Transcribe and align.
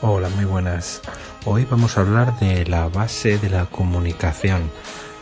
Hola, 0.00 0.28
muy 0.28 0.44
buenas. 0.44 1.00
Hoy 1.44 1.66
vamos 1.68 1.98
a 1.98 2.02
hablar 2.02 2.38
de 2.38 2.64
la 2.66 2.86
base 2.86 3.36
de 3.36 3.50
la 3.50 3.66
comunicación. 3.66 4.70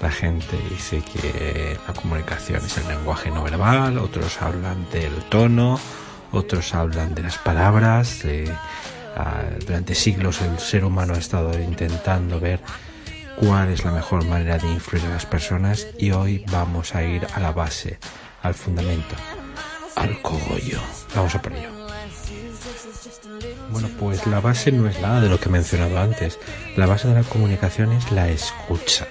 La 0.03 0.11
gente 0.11 0.55
dice 0.69 1.01
que 1.01 1.79
la 1.89 1.95
comunicación 1.95 2.63
es 2.63 2.77
el 2.77 2.87
lenguaje 2.87 3.31
no 3.31 3.43
verbal, 3.43 3.97
otros 3.97 4.43
hablan 4.43 4.87
del 4.91 5.15
tono, 5.31 5.81
otros 6.31 6.75
hablan 6.75 7.15
de 7.15 7.23
las 7.23 7.39
palabras. 7.39 8.21
Ah, 9.17 9.45
durante 9.65 9.95
siglos 9.95 10.43
el 10.43 10.59
ser 10.59 10.85
humano 10.85 11.15
ha 11.15 11.19
estado 11.19 11.59
intentando 11.59 12.39
ver 12.39 12.61
cuál 13.41 13.71
es 13.71 13.83
la 13.83 13.93
mejor 13.93 14.27
manera 14.27 14.59
de 14.59 14.71
influir 14.71 15.07
a 15.07 15.15
las 15.15 15.25
personas 15.25 15.87
y 15.99 16.11
hoy 16.11 16.45
vamos 16.53 16.95
a 16.95 17.03
ir 17.03 17.27
a 17.33 17.41
la 17.41 17.53
base, 17.53 17.99
al 18.43 18.53
fundamento, 18.53 19.17
al 19.95 20.21
cogollo. 20.21 20.83
Vamos 21.15 21.35
a 21.35 21.41
por 21.41 21.55
ello. 21.55 21.76
Bueno, 23.79 23.91
pues 24.01 24.27
la 24.27 24.41
base 24.41 24.73
no 24.73 24.89
es 24.89 25.03
nada 25.03 25.21
de 25.21 25.29
lo 25.29 25.39
que 25.39 25.51
he 25.51 25.53
mencionado 25.53 25.99
antes. 25.99 26.39
La 26.79 26.87
base 26.87 27.09
de 27.09 27.15
la 27.15 27.25
comunicación 27.25 27.93
es 27.93 28.11
la 28.11 28.31
escucha. 28.31 29.07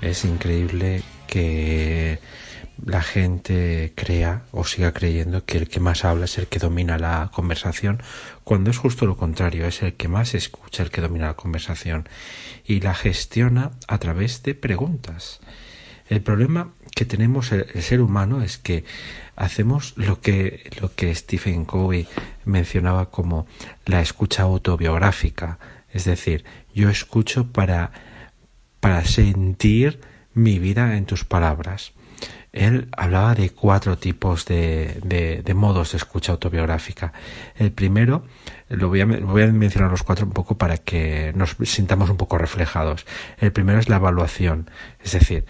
Es 0.00 0.24
increíble 0.24 1.02
que 1.26 2.20
la 2.84 3.02
gente 3.02 3.92
crea 3.96 4.44
o 4.52 4.62
siga 4.62 4.92
creyendo 4.92 5.44
que 5.44 5.58
el 5.58 5.68
que 5.68 5.80
más 5.80 6.04
habla 6.04 6.26
es 6.26 6.38
el 6.38 6.46
que 6.46 6.60
domina 6.60 6.96
la 6.96 7.32
conversación, 7.34 8.04
cuando 8.44 8.70
es 8.70 8.78
justo 8.78 9.04
lo 9.04 9.16
contrario, 9.16 9.66
es 9.66 9.82
el 9.82 9.94
que 9.94 10.06
más 10.06 10.34
escucha 10.34 10.84
el 10.84 10.92
que 10.92 11.00
domina 11.00 11.26
la 11.26 11.34
conversación 11.34 12.08
y 12.64 12.78
la 12.78 12.94
gestiona 12.94 13.72
a 13.88 13.98
través 13.98 14.44
de 14.44 14.54
preguntas. 14.54 15.40
El 16.08 16.20
problema 16.20 16.70
que 16.94 17.04
tenemos 17.04 17.52
el, 17.52 17.82
ser 17.82 18.00
humano 18.00 18.42
es 18.42 18.58
que 18.58 18.84
hacemos 19.34 19.94
lo 19.96 20.20
que, 20.20 20.70
lo 20.80 20.94
que 20.94 21.14
Stephen 21.14 21.64
Covey 21.64 22.06
mencionaba 22.44 23.10
como 23.10 23.46
la 23.84 24.00
escucha 24.00 24.44
autobiográfica. 24.44 25.58
Es 25.92 26.04
decir, 26.04 26.44
yo 26.74 26.88
escucho 26.88 27.52
para, 27.52 27.90
para 28.80 29.04
sentir 29.04 30.00
mi 30.32 30.58
vida 30.58 30.96
en 30.96 31.06
tus 31.06 31.24
palabras. 31.24 31.92
Él 32.52 32.88
hablaba 32.96 33.34
de 33.34 33.50
cuatro 33.50 33.98
tipos 33.98 34.46
de, 34.46 34.98
de, 35.04 35.42
de 35.42 35.54
modos 35.54 35.92
de 35.92 35.98
escucha 35.98 36.32
autobiográfica. 36.32 37.12
El 37.56 37.70
primero, 37.70 38.24
lo 38.70 38.88
voy, 38.88 39.02
a, 39.02 39.06
voy 39.06 39.42
a 39.42 39.46
mencionar 39.48 39.90
los 39.90 40.02
cuatro 40.02 40.24
un 40.24 40.32
poco 40.32 40.56
para 40.56 40.78
que 40.78 41.32
nos 41.36 41.56
sintamos 41.64 42.08
un 42.08 42.16
poco 42.16 42.38
reflejados. 42.38 43.04
El 43.38 43.52
primero 43.52 43.78
es 43.78 43.90
la 43.90 43.96
evaluación, 43.96 44.70
es 45.04 45.12
decir, 45.12 45.44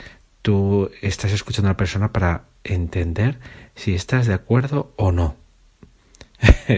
tú 0.47 0.92
estás 1.02 1.33
escuchando 1.33 1.66
a 1.66 1.72
la 1.72 1.77
persona 1.77 2.12
para 2.12 2.44
entender 2.62 3.41
si 3.75 3.97
estás 3.97 4.28
de 4.28 4.34
acuerdo 4.34 4.92
o 4.94 5.11
no. 5.11 5.34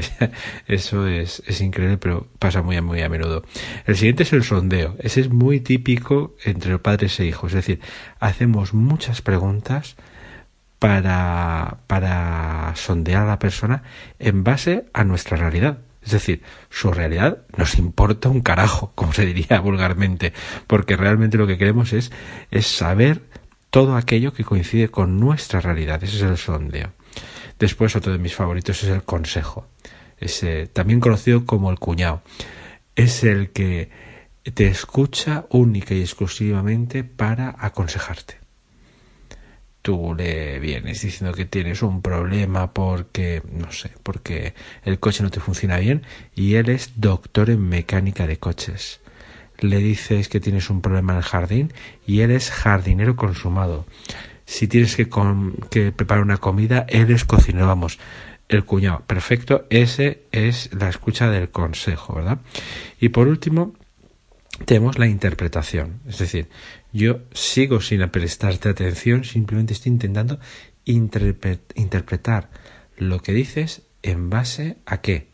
Eso 0.66 1.06
es, 1.06 1.42
es, 1.46 1.60
increíble, 1.60 1.98
pero 1.98 2.28
pasa 2.38 2.62
muy, 2.62 2.80
muy 2.80 3.02
a 3.02 3.10
menudo. 3.10 3.44
El 3.84 3.94
siguiente 3.94 4.22
es 4.22 4.32
el 4.32 4.42
sondeo. 4.42 4.96
Ese 5.00 5.20
es 5.20 5.28
muy 5.28 5.60
típico 5.60 6.34
entre 6.46 6.78
padres 6.78 7.20
e 7.20 7.26
hijos. 7.26 7.52
Es 7.52 7.56
decir, 7.56 7.80
hacemos 8.20 8.72
muchas 8.72 9.20
preguntas 9.20 9.96
para, 10.78 11.80
para 11.88 12.72
sondear 12.74 13.24
a 13.24 13.26
la 13.26 13.38
persona 13.38 13.82
en 14.18 14.44
base 14.44 14.86
a 14.94 15.04
nuestra 15.04 15.36
realidad. 15.36 15.80
Es 16.08 16.12
decir, 16.12 16.42
su 16.70 16.90
realidad 16.90 17.42
nos 17.58 17.78
importa 17.78 18.30
un 18.30 18.40
carajo, 18.40 18.92
como 18.94 19.12
se 19.12 19.26
diría 19.26 19.60
vulgarmente, 19.62 20.32
porque 20.66 20.96
realmente 20.96 21.36
lo 21.36 21.46
que 21.46 21.58
queremos 21.58 21.92
es, 21.92 22.10
es 22.50 22.66
saber 22.66 23.27
todo 23.70 23.96
aquello 23.96 24.32
que 24.32 24.44
coincide 24.44 24.88
con 24.88 25.18
nuestra 25.20 25.60
realidad. 25.60 26.02
Ese 26.02 26.16
es 26.16 26.22
el 26.22 26.36
sondeo. 26.36 26.92
Después, 27.58 27.96
otro 27.96 28.12
de 28.12 28.18
mis 28.18 28.34
favoritos 28.34 28.82
es 28.82 28.90
el 28.90 29.02
consejo. 29.02 29.66
Ese, 30.18 30.66
también 30.66 31.00
conocido 31.00 31.44
como 31.44 31.70
el 31.70 31.78
cuñado. 31.78 32.22
Es 32.94 33.24
el 33.24 33.50
que 33.50 33.90
te 34.54 34.66
escucha 34.66 35.46
única 35.50 35.94
y 35.94 36.00
exclusivamente 36.00 37.04
para 37.04 37.54
aconsejarte. 37.58 38.38
Tú 39.82 40.14
le 40.14 40.58
vienes 40.58 41.02
diciendo 41.02 41.34
que 41.34 41.44
tienes 41.44 41.82
un 41.82 42.02
problema 42.02 42.72
porque, 42.72 43.42
no 43.50 43.72
sé, 43.72 43.92
porque 44.02 44.54
el 44.84 44.98
coche 44.98 45.22
no 45.22 45.30
te 45.30 45.40
funciona 45.40 45.78
bien 45.78 46.02
y 46.34 46.54
él 46.54 46.68
es 46.68 46.92
doctor 46.96 47.48
en 47.48 47.68
mecánica 47.68 48.26
de 48.26 48.38
coches 48.38 49.00
le 49.58 49.78
dices 49.78 50.28
que 50.28 50.40
tienes 50.40 50.70
un 50.70 50.80
problema 50.80 51.12
en 51.12 51.18
el 51.18 51.24
jardín 51.24 51.72
y 52.06 52.20
eres 52.20 52.50
jardinero 52.50 53.16
consumado. 53.16 53.86
Si 54.44 54.66
tienes 54.66 54.96
que, 54.96 55.08
que 55.70 55.92
preparar 55.92 56.22
una 56.22 56.38
comida, 56.38 56.86
eres 56.88 57.24
cocinero, 57.24 57.66
vamos, 57.66 57.98
el 58.48 58.64
cuñado. 58.64 59.02
Perfecto, 59.06 59.66
ese 59.70 60.22
es 60.32 60.70
la 60.72 60.88
escucha 60.88 61.28
del 61.30 61.50
consejo, 61.50 62.14
¿verdad? 62.14 62.38
Y 62.98 63.10
por 63.10 63.28
último, 63.28 63.74
tenemos 64.64 64.98
la 64.98 65.06
interpretación. 65.06 66.00
Es 66.06 66.18
decir, 66.18 66.48
yo 66.92 67.20
sigo 67.32 67.80
sin 67.80 68.08
prestarte 68.08 68.68
atención, 68.68 69.24
simplemente 69.24 69.72
estoy 69.72 69.92
intentando 69.92 70.38
interpretar 70.84 72.50
lo 72.96 73.20
que 73.20 73.32
dices 73.32 73.82
en 74.02 74.30
base 74.30 74.78
a 74.86 75.00
qué? 75.00 75.28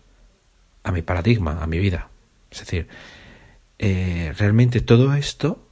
A 0.83 0.93
mi 0.93 1.03
paradigma, 1.03 1.63
a 1.63 1.67
mi 1.67 1.79
vida. 1.79 2.11
Es 2.51 2.61
decir, 2.61 2.89
eh, 3.79 4.33
realmente 4.37 4.81
todo 4.81 5.15
esto 5.15 5.67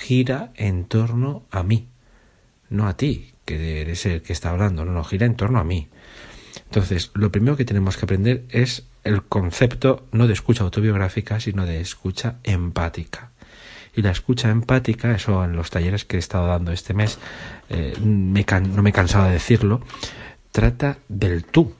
gira 0.00 0.52
en 0.56 0.84
torno 0.84 1.44
a 1.50 1.62
mí, 1.62 1.88
no 2.70 2.88
a 2.88 2.96
ti, 2.96 3.32
que 3.44 3.80
eres 3.80 4.06
el 4.06 4.22
que 4.22 4.32
está 4.32 4.50
hablando, 4.50 4.84
no, 4.84 4.92
no, 4.92 5.04
gira 5.04 5.26
en 5.26 5.36
torno 5.36 5.58
a 5.58 5.64
mí. 5.64 5.88
Entonces, 6.64 7.10
lo 7.14 7.30
primero 7.30 7.56
que 7.56 7.64
tenemos 7.64 7.96
que 7.96 8.04
aprender 8.04 8.44
es 8.50 8.86
el 9.04 9.22
concepto 9.22 10.06
no 10.12 10.26
de 10.26 10.34
escucha 10.34 10.64
autobiográfica, 10.64 11.40
sino 11.40 11.64
de 11.64 11.80
escucha 11.80 12.36
empática. 12.44 13.30
Y 13.94 14.02
la 14.02 14.10
escucha 14.10 14.50
empática, 14.50 15.12
eso 15.12 15.42
en 15.44 15.56
los 15.56 15.70
talleres 15.70 16.04
que 16.04 16.16
he 16.16 16.18
estado 16.20 16.46
dando 16.46 16.72
este 16.72 16.94
mes, 16.94 17.18
eh, 17.68 17.94
no 18.00 18.82
me 18.82 18.90
he 18.90 18.92
cansado 18.92 19.26
de 19.26 19.32
decirlo, 19.32 19.80
trata 20.52 20.98
del 21.08 21.44
tú. 21.44 21.74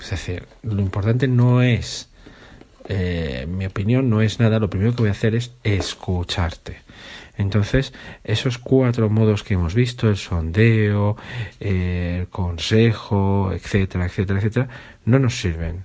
Es 0.00 0.10
decir, 0.10 0.46
lo 0.62 0.80
importante 0.80 1.28
no 1.28 1.62
es 1.62 2.09
eh, 2.92 3.46
mi 3.48 3.66
opinión 3.66 4.10
no 4.10 4.20
es 4.20 4.40
nada, 4.40 4.58
lo 4.58 4.68
primero 4.68 4.90
que 4.96 5.02
voy 5.02 5.10
a 5.10 5.12
hacer 5.12 5.36
es 5.36 5.52
escucharte. 5.62 6.78
Entonces, 7.36 7.92
esos 8.24 8.58
cuatro 8.58 9.08
modos 9.08 9.44
que 9.44 9.54
hemos 9.54 9.74
visto, 9.74 10.08
el 10.08 10.16
sondeo, 10.16 11.16
el 11.60 12.26
consejo, 12.28 13.52
etcétera, 13.52 14.06
etcétera, 14.06 14.40
etcétera, 14.40 14.68
no 15.04 15.20
nos 15.20 15.40
sirven. 15.40 15.84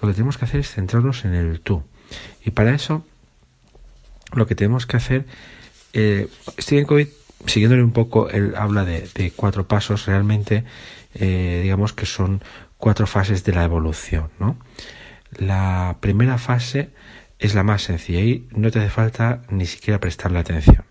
Lo 0.00 0.06
que 0.06 0.14
tenemos 0.14 0.38
que 0.38 0.44
hacer 0.44 0.60
es 0.60 0.70
centrarnos 0.70 1.24
en 1.24 1.34
el 1.34 1.60
tú. 1.60 1.82
Y 2.44 2.52
para 2.52 2.72
eso, 2.72 3.04
lo 4.32 4.46
que 4.46 4.54
tenemos 4.54 4.86
que 4.86 4.96
hacer, 4.96 5.26
eh, 5.92 6.28
Stephen 6.60 6.86
siguiéndole 7.46 7.82
un 7.82 7.90
poco, 7.90 8.30
él 8.30 8.54
habla 8.56 8.84
de, 8.84 9.32
cuatro 9.34 9.66
pasos, 9.66 10.06
realmente, 10.06 10.62
eh, 11.14 11.60
digamos 11.64 11.92
que 11.92 12.06
son 12.06 12.42
cuatro 12.78 13.08
fases 13.08 13.42
de 13.42 13.52
la 13.52 13.64
evolución, 13.64 14.30
¿no? 14.38 14.56
La 15.38 15.96
primera 16.00 16.38
fase 16.38 16.90
es 17.38 17.54
la 17.54 17.62
más 17.62 17.82
sencilla 17.82 18.20
y 18.20 18.48
no 18.50 18.70
te 18.70 18.78
hace 18.78 18.90
falta 18.90 19.42
ni 19.50 19.66
siquiera 19.66 20.00
prestarle 20.00 20.38
atención, 20.38 20.84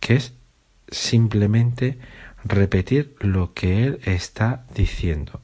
que 0.00 0.16
es 0.16 0.34
simplemente 0.88 1.98
repetir 2.44 3.14
lo 3.20 3.54
que 3.54 3.84
él 3.84 4.00
está 4.04 4.64
diciendo, 4.74 5.40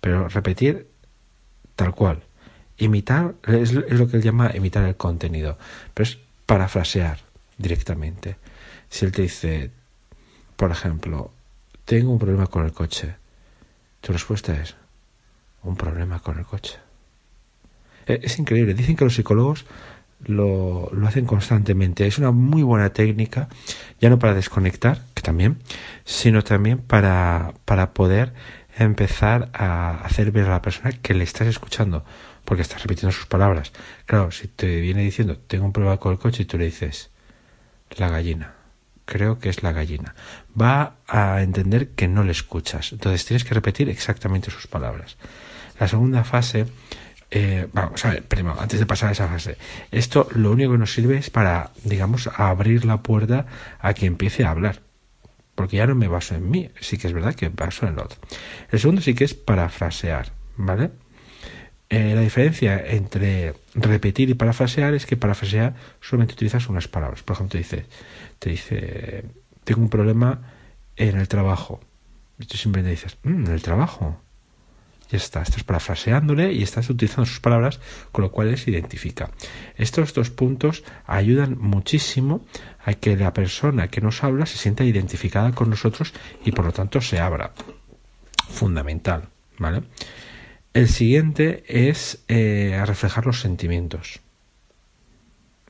pero 0.00 0.28
repetir 0.28 0.88
tal 1.76 1.94
cual. 1.94 2.22
Imitar 2.76 3.34
es, 3.46 3.72
lo 3.72 4.08
que 4.08 4.16
él 4.16 4.22
llama 4.22 4.50
imitar 4.54 4.84
el 4.84 4.96
contenido, 4.96 5.58
pero 5.94 6.08
es 6.08 6.18
parafrasear 6.46 7.20
directamente. 7.56 8.36
Si 8.90 9.04
él 9.04 9.12
te 9.12 9.22
dice, 9.22 9.70
por 10.56 10.70
ejemplo, 10.70 11.30
tengo 11.84 12.10
un 12.10 12.18
problema 12.18 12.46
con 12.46 12.64
el 12.64 12.72
coche, 12.72 13.14
tu 14.00 14.12
respuesta 14.12 14.60
es, 14.60 14.74
un 15.62 15.76
problema 15.76 16.18
con 16.18 16.38
el 16.38 16.44
coche. 16.44 16.83
Eh, 18.06 18.20
es 18.22 18.38
increíble. 18.38 18.74
Dicen 18.74 18.96
que 18.96 19.04
los 19.04 19.14
psicólogos 19.14 19.64
lo, 20.26 20.90
lo, 20.92 21.06
hacen 21.06 21.26
constantemente. 21.26 22.06
Es 22.06 22.18
una 22.18 22.30
muy 22.30 22.62
buena 22.62 22.92
técnica, 22.92 23.48
ya 24.00 24.10
no 24.10 24.18
para 24.18 24.34
desconectar, 24.34 25.02
que 25.14 25.22
también, 25.22 25.58
sino 26.04 26.42
también 26.42 26.78
para, 26.78 27.54
para 27.64 27.92
poder 27.92 28.32
empezar 28.78 29.50
a 29.52 29.98
hacer 30.04 30.32
ver 30.32 30.46
a 30.46 30.50
la 30.50 30.62
persona 30.62 30.92
que 30.92 31.14
le 31.14 31.24
estás 31.24 31.46
escuchando, 31.46 32.04
porque 32.44 32.62
estás 32.62 32.82
repitiendo 32.82 33.12
sus 33.12 33.26
palabras. 33.26 33.72
Claro, 34.06 34.30
si 34.30 34.48
te 34.48 34.80
viene 34.80 35.02
diciendo, 35.02 35.38
tengo 35.38 35.64
un 35.64 35.72
problema 35.72 35.98
con 35.98 36.12
el 36.12 36.18
coche 36.18 36.42
y 36.42 36.46
tú 36.46 36.58
le 36.58 36.66
dices, 36.66 37.10
la 37.96 38.08
gallina. 38.08 38.54
Creo 39.06 39.38
que 39.38 39.50
es 39.50 39.62
la 39.62 39.72
gallina. 39.72 40.14
Va 40.58 40.96
a 41.06 41.42
entender 41.42 41.90
que 41.90 42.08
no 42.08 42.24
le 42.24 42.32
escuchas. 42.32 42.92
Entonces 42.92 43.26
tienes 43.26 43.44
que 43.44 43.52
repetir 43.52 43.90
exactamente 43.90 44.50
sus 44.50 44.66
palabras. 44.66 45.18
La 45.78 45.88
segunda 45.88 46.24
fase 46.24 46.66
eh, 47.36 47.66
vamos 47.72 48.04
a 48.04 48.10
ver, 48.10 48.22
primero, 48.22 48.60
antes 48.60 48.78
de 48.78 48.86
pasar 48.86 49.08
a 49.08 49.12
esa 49.12 49.26
fase, 49.26 49.56
esto 49.90 50.28
lo 50.36 50.52
único 50.52 50.70
que 50.70 50.78
nos 50.78 50.94
sirve 50.94 51.18
es 51.18 51.30
para, 51.30 51.72
digamos, 51.82 52.30
abrir 52.36 52.84
la 52.84 53.02
puerta 53.02 53.46
a 53.80 53.92
que 53.92 54.06
empiece 54.06 54.44
a 54.44 54.50
hablar. 54.50 54.82
Porque 55.56 55.78
ya 55.78 55.86
no 55.88 55.96
me 55.96 56.06
baso 56.06 56.36
en 56.36 56.48
mí, 56.48 56.70
sí 56.80 56.96
que 56.96 57.08
es 57.08 57.12
verdad 57.12 57.34
que 57.34 57.48
baso 57.48 57.88
en 57.88 57.98
otro. 57.98 58.20
El 58.70 58.78
segundo 58.78 59.02
sí 59.02 59.14
que 59.14 59.24
es 59.24 59.34
parafrasear, 59.34 60.30
¿vale? 60.56 60.92
Eh, 61.88 62.14
la 62.14 62.20
diferencia 62.20 62.80
entre 62.86 63.54
repetir 63.74 64.30
y 64.30 64.34
parafrasear 64.34 64.94
es 64.94 65.04
que 65.04 65.16
parafrasear 65.16 65.74
solamente 66.00 66.34
utilizas 66.34 66.68
unas 66.68 66.86
palabras. 66.86 67.24
Por 67.24 67.34
ejemplo, 67.34 67.52
te 67.52 67.58
dice, 67.58 67.86
te 68.38 68.50
dice 68.50 69.24
tengo 69.64 69.80
un 69.80 69.90
problema 69.90 70.52
en 70.94 71.18
el 71.18 71.26
trabajo. 71.26 71.80
Y 72.38 72.46
tú 72.46 72.56
simplemente 72.56 72.92
dices, 72.92 73.18
mm, 73.24 73.46
en 73.46 73.52
el 73.52 73.62
trabajo. 73.62 74.20
Ya 75.10 75.18
está, 75.18 75.42
estás 75.42 75.64
parafraseándole 75.64 76.52
y 76.52 76.62
estás 76.62 76.88
utilizando 76.88 77.26
sus 77.26 77.40
palabras, 77.40 77.80
con 78.10 78.22
lo 78.22 78.32
cual 78.32 78.56
se 78.56 78.70
identifica. 78.70 79.30
Estos 79.76 80.14
dos 80.14 80.30
puntos 80.30 80.82
ayudan 81.06 81.58
muchísimo 81.58 82.44
a 82.84 82.94
que 82.94 83.16
la 83.16 83.32
persona 83.32 83.88
que 83.88 84.00
nos 84.00 84.24
habla 84.24 84.46
se 84.46 84.58
sienta 84.58 84.84
identificada 84.84 85.52
con 85.52 85.70
nosotros 85.70 86.14
y 86.44 86.52
por 86.52 86.64
lo 86.64 86.72
tanto 86.72 87.00
se 87.00 87.20
abra. 87.20 87.52
Fundamental, 88.48 89.28
¿vale? 89.58 89.82
El 90.72 90.88
siguiente 90.88 91.64
es 91.68 92.24
eh, 92.28 92.82
reflejar 92.84 93.26
los 93.26 93.40
sentimientos. 93.40 94.20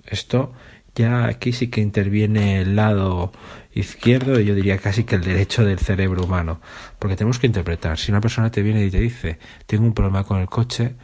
Esto 0.07 0.53
ya 0.95 1.27
aquí 1.27 1.53
sí 1.53 1.69
que 1.69 1.81
interviene 1.81 2.61
el 2.61 2.77
lado 2.77 3.33
izquierdo 3.73 4.39
y 4.41 4.45
yo 4.45 4.55
diría 4.55 4.79
casi 4.79 5.05
que 5.05 5.17
el 5.17 5.23
derecho 5.23 5.65
del 5.65 5.79
cerebro 5.79 6.25
humano, 6.25 6.61
porque 6.99 7.17
tenemos 7.17 7.39
que 7.39 7.47
interpretar. 7.47 7.99
Si 7.99 8.13
una 8.13 8.21
persona 8.21 8.51
te 8.51 8.63
viene 8.63 8.85
y 8.85 8.91
te 8.91 9.01
dice, 9.01 9.39
tengo 9.67 9.85
un 9.85 9.95
problema 9.95 10.25
con 10.25 10.41
el 10.41 10.47
coche, 10.47 10.95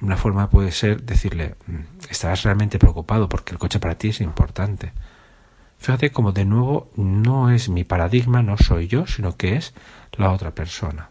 una 0.00 0.16
forma 0.16 0.50
puede 0.50 0.72
ser 0.72 1.02
decirle, 1.02 1.54
mm, 1.66 2.10
estarás 2.10 2.42
realmente 2.42 2.78
preocupado 2.78 3.28
porque 3.28 3.52
el 3.52 3.58
coche 3.58 3.80
para 3.80 3.96
ti 3.96 4.08
es 4.08 4.20
importante. 4.20 4.92
Fíjate 5.78 6.10
como 6.10 6.32
de 6.32 6.44
nuevo 6.44 6.90
no 6.96 7.50
es 7.50 7.68
mi 7.68 7.84
paradigma, 7.84 8.42
no 8.42 8.56
soy 8.56 8.88
yo, 8.88 9.06
sino 9.06 9.36
que 9.36 9.56
es 9.56 9.74
la 10.12 10.32
otra 10.32 10.54
persona. 10.54 11.10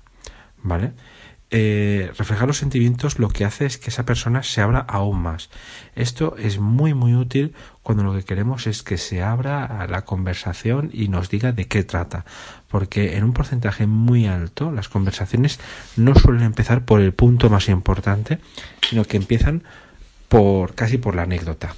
¿Vale? 0.66 0.94
Eh, 1.52 2.12
reflejar 2.18 2.48
los 2.48 2.58
sentimientos 2.58 3.20
lo 3.20 3.30
que 3.30 3.46
hace 3.46 3.68
es 3.68 3.78
que 3.78 3.92
esa 3.92 4.04
persona 4.04 4.42
se 4.42 4.62
abra 4.62 4.80
aún 4.80 5.22
más. 5.22 5.52
Esto 5.96 6.36
es 6.38 6.58
muy 6.58 6.96
muy 6.96 7.14
útil 7.14 7.54
cuando 7.84 8.04
lo 8.04 8.14
que 8.14 8.24
queremos 8.24 8.66
es 8.66 8.82
que 8.82 8.98
se 8.98 9.22
abra 9.22 9.64
a 9.64 9.88
la 9.88 10.06
conversación 10.06 10.90
y 10.92 11.08
nos 11.08 11.30
diga 11.30 11.52
de 11.52 11.68
qué 11.68 11.84
trata. 11.84 12.26
Porque 12.68 13.16
en 13.16 13.24
un 13.24 13.34
porcentaje 13.34 13.86
muy 13.86 14.26
alto 14.26 14.72
las 14.72 14.90
conversaciones 14.90 15.60
no 15.96 16.16
suelen 16.16 16.44
empezar 16.44 16.84
por 16.84 17.00
el 17.00 17.14
punto 17.14 17.52
más 17.52 17.70
importante, 17.70 18.40
sino 18.82 19.06
que 19.06 19.18
empiezan 19.18 19.64
por 20.28 20.74
casi 20.74 20.98
por 20.98 21.16
la 21.16 21.24
anécdota. 21.24 21.76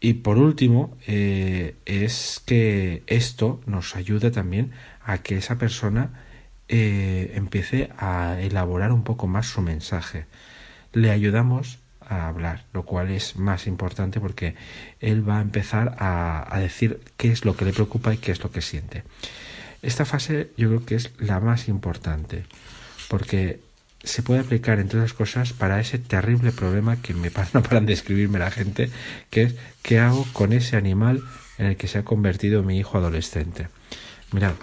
Y 0.00 0.12
por 0.14 0.36
último, 0.36 0.96
eh, 1.06 1.76
es 1.86 2.42
que 2.44 3.02
esto 3.06 3.60
nos 3.64 3.96
ayuda 3.96 4.30
también 4.30 4.72
a 5.02 5.18
que 5.18 5.38
esa 5.38 5.56
persona 5.56 6.27
eh, 6.68 7.32
empiece 7.34 7.90
a 7.98 8.36
elaborar 8.40 8.92
un 8.92 9.02
poco 9.02 9.26
más 9.26 9.46
su 9.46 9.62
mensaje. 9.62 10.26
Le 10.92 11.10
ayudamos 11.10 11.78
a 12.08 12.28
hablar, 12.28 12.64
lo 12.72 12.84
cual 12.84 13.10
es 13.10 13.36
más 13.36 13.66
importante 13.66 14.20
porque 14.20 14.54
él 15.00 15.26
va 15.28 15.38
a 15.38 15.42
empezar 15.42 15.96
a, 15.98 16.58
decir 16.58 17.00
qué 17.16 17.30
es 17.30 17.44
lo 17.44 17.56
que 17.56 17.64
le 17.64 17.72
preocupa 17.72 18.14
y 18.14 18.18
qué 18.18 18.32
es 18.32 18.42
lo 18.42 18.50
que 18.50 18.62
siente. 18.62 19.04
Esta 19.82 20.04
fase 20.04 20.50
yo 20.56 20.68
creo 20.68 20.84
que 20.84 20.94
es 20.96 21.10
la 21.18 21.40
más 21.40 21.68
importante 21.68 22.44
porque 23.08 23.60
se 24.02 24.22
puede 24.22 24.40
aplicar 24.40 24.78
entre 24.78 24.98
otras 24.98 25.12
cosas 25.12 25.52
para 25.52 25.80
ese 25.80 25.98
terrible 25.98 26.52
problema 26.52 27.00
que 27.00 27.14
me 27.14 27.30
no 27.54 27.62
paran 27.62 27.86
de 27.86 27.92
escribirme 27.92 28.38
la 28.38 28.50
gente, 28.50 28.90
que 29.30 29.42
es 29.42 29.54
qué 29.82 29.98
hago 29.98 30.26
con 30.32 30.52
ese 30.52 30.76
animal 30.76 31.22
en 31.58 31.66
el 31.66 31.76
que 31.76 31.88
se 31.88 31.98
ha 31.98 32.04
convertido 32.04 32.62
mi 32.62 32.78
hijo 32.78 32.98
adolescente. 32.98 33.68
Mirad, 34.32 34.54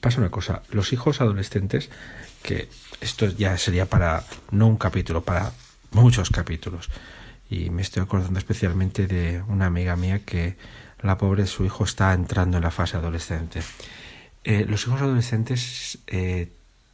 pasa 0.00 0.20
una 0.20 0.30
cosa, 0.30 0.62
los 0.70 0.92
hijos 0.92 1.20
adolescentes, 1.20 1.90
que 2.42 2.68
esto 3.00 3.26
ya 3.26 3.56
sería 3.56 3.86
para 3.86 4.24
no 4.50 4.66
un 4.66 4.76
capítulo, 4.76 5.22
para 5.22 5.52
muchos 5.92 6.30
capítulos. 6.30 6.88
Y 7.48 7.70
me 7.70 7.82
estoy 7.82 8.02
acordando 8.02 8.38
especialmente 8.38 9.06
de 9.06 9.42
una 9.48 9.66
amiga 9.66 9.96
mía 9.96 10.24
que 10.24 10.56
la 11.02 11.18
pobre 11.18 11.46
su 11.46 11.64
hijo 11.64 11.84
está 11.84 12.12
entrando 12.14 12.58
en 12.58 12.62
la 12.62 12.70
fase 12.70 12.96
adolescente. 12.96 13.60
Eh, 14.44 14.64
los 14.68 14.86
hijos 14.86 15.00
adolescentes 15.00 15.98
eh, 16.06 16.48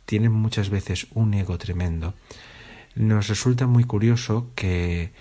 tienen 0.05 0.33
muchas 0.33 0.71
veces 0.71 1.07
un 1.13 1.35
ego 1.35 1.59
tremendo. 1.59 2.15
Nos 2.95 3.29
resulta 3.29 3.67
muy 3.67 3.85
curioso 3.85 4.49
que 4.55 5.13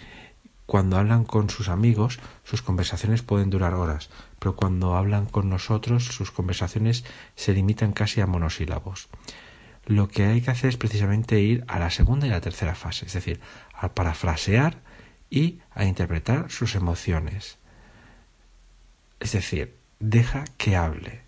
cuando 0.65 0.97
hablan 0.97 1.25
con 1.25 1.50
sus 1.50 1.69
amigos, 1.69 2.19
sus 2.44 2.62
conversaciones 2.62 3.21
pueden 3.21 3.50
durar 3.50 3.73
horas, 3.73 4.09
pero 4.39 4.56
cuando 4.56 4.95
hablan 4.95 5.27
con 5.27 5.50
nosotros, 5.50 6.06
sus 6.06 6.31
conversaciones 6.31 7.06
se 7.35 7.53
limitan 7.53 7.94
casi 7.94 8.21
a 8.21 8.27
monosílabos. 8.27 9.09
Lo 9.85 10.07
que 10.07 10.25
hay 10.25 10.41
que 10.41 10.51
hacer 10.51 10.69
es 10.69 10.77
precisamente 10.77 11.39
ir 11.41 11.63
a 11.67 11.77
la 11.77 11.91
segunda 11.91 12.25
y 12.25 12.31
la 12.31 12.41
tercera 12.41 12.73
fase, 12.73 13.06
es 13.06 13.13
decir, 13.13 13.39
a 13.73 13.94
parafrasear 13.94 14.81
y 15.29 15.59
a 15.71 15.85
interpretar 15.85 16.50
sus 16.50 16.73
emociones. 16.73 17.59
Es 19.19 19.33
decir, 19.33 19.75
deja 20.00 20.45
que 20.57 20.75
hable. 20.75 21.25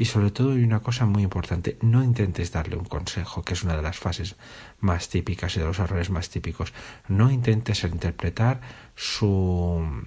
Y 0.00 0.06
sobre 0.06 0.30
todo 0.30 0.52
hay 0.52 0.64
una 0.64 0.80
cosa 0.80 1.04
muy 1.04 1.22
importante, 1.22 1.76
no 1.82 2.02
intentes 2.02 2.50
darle 2.52 2.74
un 2.74 2.86
consejo, 2.86 3.42
que 3.42 3.52
es 3.52 3.64
una 3.64 3.76
de 3.76 3.82
las 3.82 3.98
fases 3.98 4.36
más 4.80 5.10
típicas 5.10 5.54
y 5.54 5.60
de 5.60 5.66
los 5.66 5.78
errores 5.78 6.08
más 6.08 6.30
típicos. 6.30 6.72
No 7.08 7.30
intentes 7.30 7.84
interpretar 7.84 8.62
su, 8.94 10.06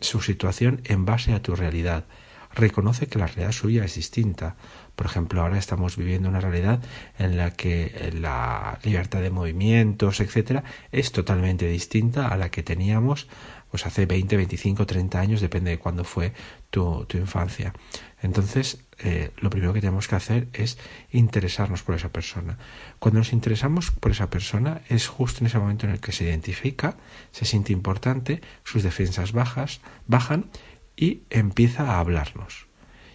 su 0.00 0.22
situación 0.22 0.80
en 0.84 1.04
base 1.04 1.34
a 1.34 1.42
tu 1.42 1.54
realidad. 1.54 2.06
Reconoce 2.54 3.08
que 3.08 3.18
la 3.18 3.26
realidad 3.26 3.52
suya 3.52 3.84
es 3.84 3.96
distinta. 3.96 4.56
Por 4.94 5.04
ejemplo, 5.04 5.42
ahora 5.42 5.58
estamos 5.58 5.98
viviendo 5.98 6.30
una 6.30 6.40
realidad 6.40 6.80
en 7.18 7.36
la 7.36 7.50
que 7.50 8.14
la 8.18 8.78
libertad 8.84 9.20
de 9.20 9.28
movimientos, 9.28 10.20
etcétera, 10.20 10.64
es 10.92 11.12
totalmente 11.12 11.68
distinta 11.68 12.28
a 12.28 12.38
la 12.38 12.48
que 12.48 12.62
teníamos 12.62 13.28
pues 13.70 13.84
hace 13.84 14.06
20, 14.06 14.34
25, 14.34 14.86
30 14.86 15.20
años, 15.20 15.40
depende 15.42 15.72
de 15.72 15.78
cuándo 15.78 16.04
fue 16.04 16.32
tu, 16.70 17.04
tu 17.04 17.18
infancia. 17.18 17.74
Entonces, 18.22 18.85
eh, 18.98 19.30
lo 19.36 19.50
primero 19.50 19.74
que 19.74 19.80
tenemos 19.80 20.08
que 20.08 20.14
hacer 20.14 20.48
es 20.54 20.78
interesarnos 21.10 21.82
por 21.82 21.94
esa 21.94 22.08
persona. 22.08 22.58
Cuando 22.98 23.20
nos 23.20 23.32
interesamos 23.32 23.90
por 23.90 24.10
esa 24.10 24.30
persona 24.30 24.80
es 24.88 25.06
justo 25.06 25.40
en 25.40 25.46
ese 25.46 25.58
momento 25.58 25.86
en 25.86 25.92
el 25.92 26.00
que 26.00 26.12
se 26.12 26.24
identifica, 26.24 26.96
se 27.30 27.44
siente 27.44 27.72
importante, 27.72 28.40
sus 28.64 28.82
defensas 28.82 29.32
bajas, 29.32 29.80
bajan 30.06 30.50
y 30.96 31.20
empieza 31.28 31.92
a 31.92 31.98
hablarnos. 31.98 32.66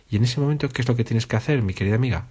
Y 0.10 0.18
en 0.18 0.24
ese 0.25 0.39
momento, 0.39 0.69
¿qué 0.69 0.81
es 0.81 0.88
lo 0.88 0.95
que 0.95 1.06
tienes 1.06 1.26
que 1.26 1.38
hacer, 1.38 1.61
mi 1.61 1.73
querida 1.73 1.95
amiga? 1.95 2.28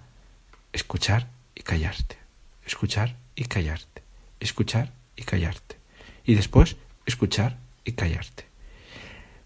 Escuchar 0.71 1.27
y 1.55 1.63
callarte. 1.63 2.17
Escuchar 2.65 3.17
y 3.35 3.45
callarte. 3.45 4.03
Escuchar 4.39 4.93
y 5.15 5.23
callarte. 5.23 5.77
Y 6.23 6.35
después, 6.35 6.77
escuchar 7.05 7.57
y 7.83 7.93
callarte. 7.93 8.45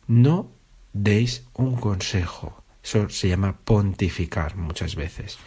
No 0.07 0.51
deis 0.93 1.43
un 1.53 1.75
consejo 1.77 2.64
eso 2.85 3.09
se 3.09 3.27
llama 3.27 3.57
pontificar 3.57 4.55
muchas 4.55 4.95
veces. 4.95 5.39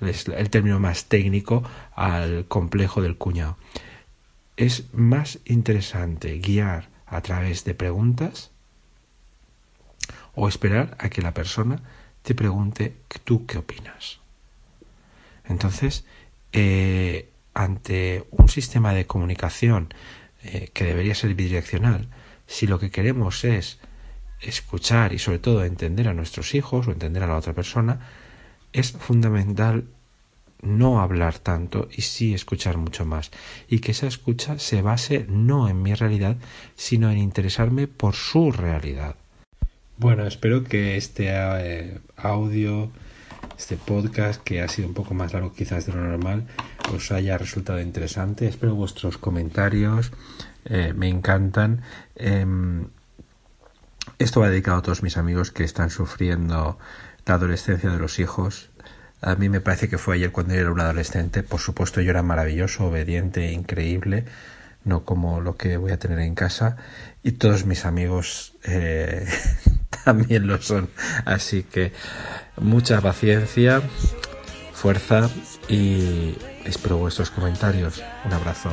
Es 0.00 0.26
el 0.28 0.48
término 0.48 0.80
más 0.80 1.04
técnico 1.04 1.62
al 1.94 2.46
complejo 2.46 3.02
del 3.02 3.18
cuñado. 3.18 3.58
Es 4.56 4.84
más 4.94 5.38
interesante 5.44 6.38
guiar 6.38 6.88
a 7.04 7.20
través 7.20 7.64
de 7.64 7.74
preguntas 7.74 8.50
o 10.34 10.48
esperar 10.48 10.96
a 10.98 11.10
que 11.10 11.20
la 11.20 11.34
persona 11.34 11.82
te 12.22 12.34
pregunte 12.34 12.96
tú 13.24 13.44
qué 13.44 13.58
opinas. 13.58 14.20
Entonces, 15.44 16.06
eh, 16.52 17.30
ante 17.52 18.24
un 18.30 18.48
sistema 18.48 18.94
de 18.94 19.06
comunicación 19.06 19.92
eh, 20.42 20.70
que 20.72 20.84
debería 20.84 21.14
ser 21.14 21.34
bidireccional, 21.34 22.08
si 22.46 22.66
lo 22.66 22.78
que 22.78 22.90
queremos 22.90 23.44
es 23.44 23.80
escuchar 24.40 25.12
y 25.12 25.18
sobre 25.18 25.38
todo 25.38 25.64
entender 25.64 26.08
a 26.08 26.14
nuestros 26.14 26.54
hijos 26.54 26.86
o 26.86 26.92
entender 26.92 27.22
a 27.22 27.26
la 27.26 27.36
otra 27.36 27.52
persona, 27.52 28.00
es 28.72 28.92
fundamental 28.92 29.84
no 30.62 31.00
hablar 31.00 31.38
tanto 31.38 31.88
y 31.94 32.02
sí 32.02 32.34
escuchar 32.34 32.76
mucho 32.76 33.04
más. 33.04 33.30
Y 33.68 33.80
que 33.80 33.92
esa 33.92 34.06
escucha 34.06 34.58
se 34.58 34.82
base 34.82 35.26
no 35.28 35.68
en 35.68 35.82
mi 35.82 35.94
realidad, 35.94 36.36
sino 36.74 37.10
en 37.10 37.18
interesarme 37.18 37.86
por 37.86 38.14
su 38.14 38.52
realidad. 38.52 39.16
Bueno, 39.98 40.26
espero 40.26 40.64
que 40.64 40.96
este 40.96 41.28
eh, 41.30 41.98
audio, 42.16 42.90
este 43.58 43.76
podcast, 43.76 44.42
que 44.42 44.60
ha 44.60 44.68
sido 44.68 44.88
un 44.88 44.94
poco 44.94 45.14
más 45.14 45.32
largo 45.32 45.52
quizás 45.54 45.86
de 45.86 45.94
lo 45.94 46.02
normal, 46.02 46.46
os 46.94 47.10
haya 47.12 47.38
resultado 47.38 47.80
interesante. 47.80 48.46
Espero 48.46 48.74
vuestros 48.74 49.16
comentarios, 49.16 50.12
eh, 50.66 50.92
me 50.94 51.08
encantan. 51.08 51.82
Em, 52.14 52.88
esto 54.18 54.40
va 54.40 54.48
dedicado 54.48 54.78
a 54.78 54.82
todos 54.82 55.02
mis 55.02 55.16
amigos 55.16 55.50
que 55.50 55.64
están 55.64 55.90
sufriendo 55.90 56.78
la 57.26 57.34
adolescencia 57.34 57.90
de 57.90 57.98
los 57.98 58.18
hijos. 58.18 58.70
A 59.20 59.34
mí 59.34 59.48
me 59.48 59.60
parece 59.60 59.88
que 59.88 59.98
fue 59.98 60.16
ayer 60.16 60.32
cuando 60.32 60.54
yo 60.54 60.60
era 60.60 60.72
un 60.72 60.80
adolescente. 60.80 61.42
Por 61.42 61.60
supuesto, 61.60 62.00
yo 62.00 62.10
era 62.10 62.22
maravilloso, 62.22 62.86
obediente, 62.86 63.52
increíble, 63.52 64.24
no 64.84 65.04
como 65.04 65.40
lo 65.40 65.56
que 65.56 65.76
voy 65.76 65.92
a 65.92 65.98
tener 65.98 66.20
en 66.20 66.34
casa. 66.34 66.76
Y 67.22 67.32
todos 67.32 67.66
mis 67.66 67.84
amigos 67.84 68.54
eh, 68.64 69.26
también 70.04 70.46
lo 70.46 70.60
son. 70.62 70.88
Así 71.24 71.64
que 71.64 71.92
mucha 72.56 73.00
paciencia, 73.00 73.82
fuerza 74.72 75.28
y 75.68 76.36
espero 76.64 76.98
vuestros 76.98 77.30
comentarios. 77.30 78.02
Un 78.24 78.32
abrazo. 78.32 78.70